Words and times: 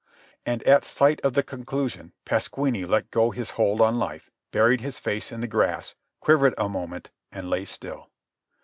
And 0.47 0.63
at 0.63 0.83
sight 0.83 1.21
of 1.21 1.33
the 1.35 1.43
conclusion 1.43 2.13
Pasquini 2.25 2.87
let 2.87 3.11
go 3.11 3.29
his 3.29 3.51
hold 3.51 3.79
on 3.81 3.99
life, 3.99 4.31
buried 4.49 4.81
his 4.81 4.97
face 4.97 5.31
in 5.31 5.41
the 5.41 5.47
grass, 5.47 5.93
quivered 6.21 6.55
a 6.57 6.67
moment, 6.67 7.11
and 7.31 7.51
lay 7.51 7.65
still. 7.65 8.09